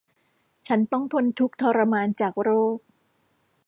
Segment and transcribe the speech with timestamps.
[0.67, 2.77] ฉันต้องทนทุกข์ทรมานจากโรค